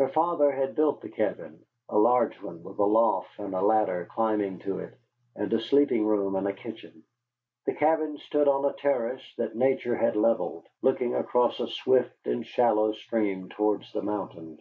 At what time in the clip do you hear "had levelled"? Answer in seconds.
9.96-10.66